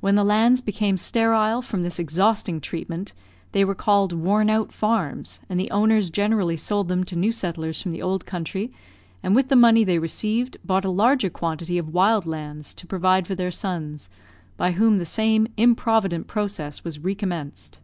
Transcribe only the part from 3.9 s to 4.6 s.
"worn